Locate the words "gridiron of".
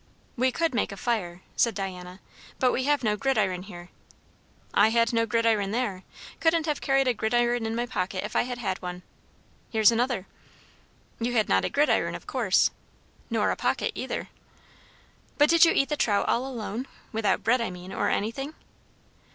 11.69-12.25